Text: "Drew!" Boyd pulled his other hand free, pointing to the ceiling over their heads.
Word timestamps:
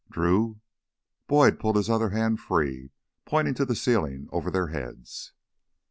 "Drew!" 0.09 0.59
Boyd 1.27 1.59
pulled 1.59 1.75
his 1.75 1.87
other 1.87 2.09
hand 2.09 2.39
free, 2.39 2.89
pointing 3.25 3.53
to 3.53 3.65
the 3.65 3.75
ceiling 3.75 4.27
over 4.31 4.49
their 4.49 4.69
heads. 4.69 5.33